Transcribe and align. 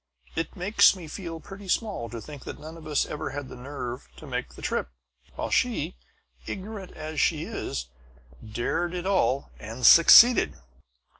"It 0.35 0.55
makes 0.55 0.95
me 0.95 1.07
feel 1.07 1.39
pretty 1.39 1.67
small, 1.67 2.09
to 2.09 2.19
think 2.19 2.43
that 2.45 2.59
none 2.59 2.75
of 2.75 2.87
us 2.87 3.05
ever 3.05 3.29
had 3.29 3.49
the 3.49 3.55
nerve 3.55 4.07
to 4.15 4.25
make 4.25 4.55
the 4.55 4.61
trip; 4.63 4.89
while 5.35 5.51
she, 5.51 5.95
ignorant 6.47 6.91
as 6.93 7.21
she 7.21 7.43
is, 7.43 7.85
dared 8.43 8.95
it 8.95 9.05
all 9.05 9.51
and 9.59 9.85
succeeded!" 9.85 10.55